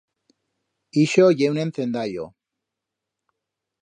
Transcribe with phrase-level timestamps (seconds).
[1.01, 2.25] Ixo ye un encendallo.